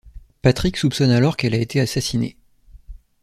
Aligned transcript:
Patrik 0.41 0.77
soupçonne 0.77 1.11
alors 1.11 1.37
qu'elle 1.37 1.53
a 1.53 1.59
été 1.59 1.79
assassinée. 1.79 2.35